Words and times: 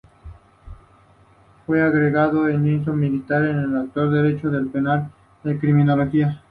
Fue 1.67 1.77
egresado 1.79 2.45
del 2.45 2.63
Liceo 2.63 2.91
Militar, 2.91 3.69
doctor 3.69 4.05
en 4.07 4.13
Derecho 4.13 4.51
Penal 4.71 5.11
y 5.43 5.53
Criminología. 5.59 6.39